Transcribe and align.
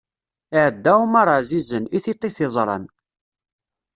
Iɛedda 0.55 0.91
Ɛumer 0.99 1.27
ɛzizen, 1.37 1.83
i 1.95 1.99
tiṭ 2.03 2.21
i 2.27 2.29
t-iẓran. 2.35 2.85